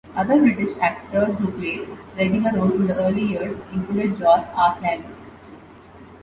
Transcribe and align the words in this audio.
Other 0.15 0.39
British 0.41 0.75
actors 0.77 1.37
who 1.37 1.51
played 1.51 1.87
regular 2.17 2.53
roles 2.59 2.73
in 2.73 2.87
the 2.87 2.95
early 2.95 3.21
years 3.21 3.61
included 3.71 4.17
Joss 4.17 4.43
Ackland. 4.57 5.05